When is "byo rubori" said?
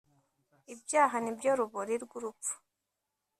1.37-1.93